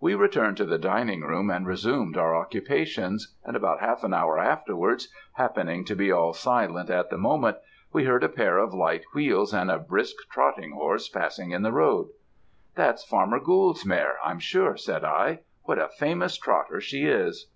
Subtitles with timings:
[0.00, 4.38] "We returned to the drawing room, and resumed our occupations; and about half an hour
[4.38, 7.58] afterwards happening to be all silent at the moment,
[7.92, 11.72] we heard a pair of light wheels and a brisk trotting horse passing in the
[11.72, 12.08] road.
[12.76, 15.40] "'That's farmer Gould's mare, I'm sure,' said I.
[15.64, 17.48] 'What a famous trotter she is!'